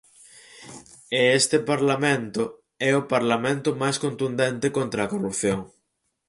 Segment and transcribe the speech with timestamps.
[1.19, 2.43] E este Parlamento
[2.89, 5.59] é o Parlamento máis contundente contra a corrupción.